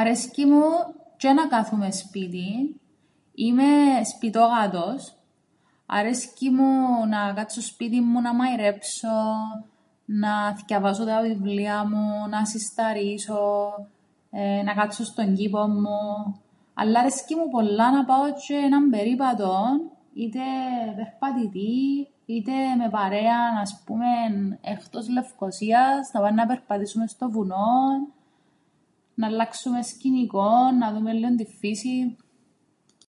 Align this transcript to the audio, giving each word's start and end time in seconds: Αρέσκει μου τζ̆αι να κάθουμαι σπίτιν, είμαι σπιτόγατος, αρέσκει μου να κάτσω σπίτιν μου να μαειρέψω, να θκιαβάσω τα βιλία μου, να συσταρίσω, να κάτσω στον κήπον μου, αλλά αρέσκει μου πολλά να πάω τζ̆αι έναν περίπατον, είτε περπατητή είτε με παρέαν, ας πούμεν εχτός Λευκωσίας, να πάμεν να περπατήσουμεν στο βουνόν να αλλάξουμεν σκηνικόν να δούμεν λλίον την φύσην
Αρέσκει 0.00 0.44
μου 0.50 0.66
τζ̆αι 1.18 1.32
να 1.34 1.46
κάθουμαι 1.54 1.90
σπίτιν, 2.02 2.62
είμαι 3.34 3.70
σπιτόγατος, 4.14 5.16
αρέσκει 5.86 6.50
μου 6.50 6.70
να 7.06 7.32
κάτσω 7.32 7.62
σπίτιν 7.62 8.04
μου 8.06 8.20
να 8.20 8.34
μαειρέψω, 8.34 9.16
να 10.04 10.56
θκιαβάσω 10.56 11.04
τα 11.04 11.20
βιλία 11.20 11.84
μου, 11.84 12.28
να 12.28 12.44
συσταρίσω, 12.44 13.70
να 14.64 14.74
κάτσω 14.74 15.04
στον 15.04 15.34
κήπον 15.34 15.70
μου, 15.70 16.00
αλλά 16.74 17.00
αρέσκει 17.00 17.34
μου 17.34 17.48
πολλά 17.48 17.90
να 17.90 18.04
πάω 18.04 18.24
τζ̆αι 18.34 18.56
έναν 18.64 18.90
περίπατον, 18.90 19.90
είτε 20.14 20.40
περπατητή 20.96 22.06
είτε 22.26 22.52
με 22.78 22.90
παρέαν, 22.90 23.56
ας 23.56 23.82
πούμεν 23.86 24.58
εχτός 24.60 25.08
Λευκωσίας, 25.08 26.10
να 26.12 26.20
πάμεν 26.20 26.34
να 26.34 26.46
περπατήσουμεν 26.46 27.08
στο 27.08 27.30
βουνόν 27.30 28.12
να 29.14 29.26
αλλάξουμεν 29.26 29.82
σκηνικόν 29.82 30.78
να 30.78 30.92
δούμεν 30.92 31.14
λλίον 31.14 31.36
την 31.36 31.46
φύσην 31.46 32.16